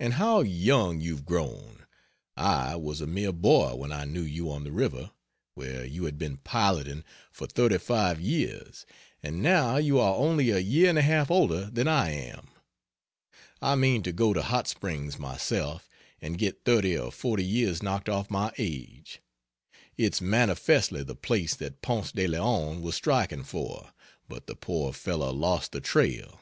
[0.00, 1.84] And how young you've grown!
[2.38, 5.10] I was a mere boy when I knew you on the river,
[5.52, 8.86] where you had been piloting for 35 years,
[9.22, 12.48] and now you are only a year and a half older than I am!
[13.60, 15.86] I mean to go to Hot Springs myself
[16.18, 19.20] and get 30 or 40 years knocked off my age.
[19.98, 23.92] It's manifestly the place that Ponce de Leon was striking for,
[24.28, 26.40] but the poor fellow lost the trail.